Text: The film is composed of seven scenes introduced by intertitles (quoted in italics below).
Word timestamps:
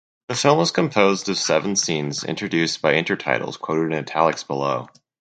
The 0.29 0.35
film 0.35 0.59
is 0.61 0.71
composed 0.71 1.29
of 1.29 1.37
seven 1.37 1.75
scenes 1.75 2.23
introduced 2.23 2.81
by 2.81 2.95
intertitles 2.95 3.59
(quoted 3.59 3.91
in 3.93 3.99
italics 3.99 4.41
below). 4.43 4.87